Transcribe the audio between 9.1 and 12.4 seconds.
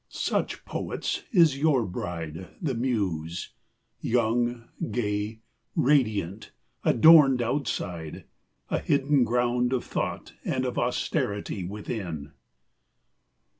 ground Of thought and of austerity within.